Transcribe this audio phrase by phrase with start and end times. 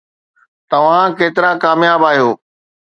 [0.69, 2.31] توهان ڪيترا ڪامياب آهيو؟